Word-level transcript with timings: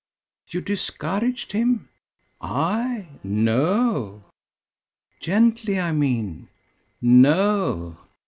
"You 0.47 0.61
discouraged 0.61 1.51
him?" 1.51 1.87
"I? 2.41 3.07
No." 3.23 4.23
"Gently, 5.19 5.79
I 5.79 5.91
mean." 5.91 6.47
"No." 7.03 7.99